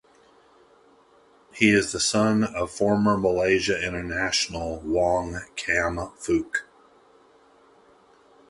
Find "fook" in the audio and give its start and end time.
6.17-6.63